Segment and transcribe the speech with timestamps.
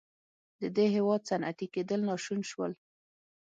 [0.61, 2.71] د دې هېواد صنعتي کېدل ناشون شول.